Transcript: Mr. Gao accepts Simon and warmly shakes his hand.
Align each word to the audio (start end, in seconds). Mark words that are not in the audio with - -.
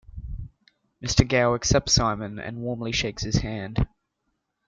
Mr. 1.03 1.27
Gao 1.27 1.53
accepts 1.53 1.93
Simon 1.93 2.39
and 2.39 2.57
warmly 2.63 2.91
shakes 2.91 3.21
his 3.21 3.35
hand. 3.35 3.85